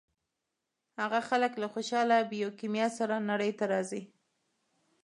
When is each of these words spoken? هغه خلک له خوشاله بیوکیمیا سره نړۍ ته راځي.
هغه 0.99 1.19
خلک 1.29 1.53
له 1.61 1.67
خوشاله 1.73 2.17
بیوکیمیا 2.31 2.87
سره 2.97 3.15
نړۍ 3.29 3.51
ته 3.59 3.65
راځي. 3.71 4.01